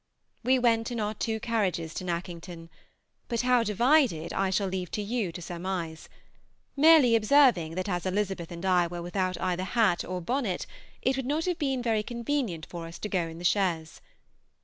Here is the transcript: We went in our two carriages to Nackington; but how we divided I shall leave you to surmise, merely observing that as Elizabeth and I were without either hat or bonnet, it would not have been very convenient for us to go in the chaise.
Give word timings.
We 0.41 0.57
went 0.57 0.89
in 0.89 0.99
our 0.99 1.13
two 1.13 1.39
carriages 1.39 1.93
to 1.93 2.03
Nackington; 2.03 2.69
but 3.27 3.41
how 3.41 3.59
we 3.59 3.65
divided 3.65 4.33
I 4.33 4.49
shall 4.49 4.67
leave 4.67 4.89
you 4.97 5.31
to 5.31 5.41
surmise, 5.43 6.09
merely 6.75 7.15
observing 7.15 7.75
that 7.75 7.87
as 7.87 8.07
Elizabeth 8.07 8.51
and 8.51 8.65
I 8.65 8.87
were 8.87 9.03
without 9.03 9.39
either 9.39 9.63
hat 9.63 10.03
or 10.03 10.19
bonnet, 10.19 10.65
it 11.03 11.17
would 11.17 11.27
not 11.27 11.45
have 11.45 11.59
been 11.59 11.83
very 11.83 12.01
convenient 12.01 12.65
for 12.65 12.87
us 12.87 12.97
to 12.97 13.09
go 13.09 13.27
in 13.27 13.37
the 13.37 13.45
chaise. 13.45 14.01